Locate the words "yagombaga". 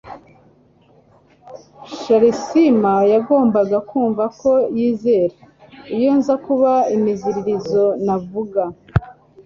3.13-3.77